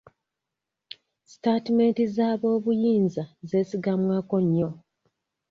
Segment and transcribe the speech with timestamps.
[1.29, 4.69] Sitatimenti z'aboobuyinza zeesigamwako nnyo.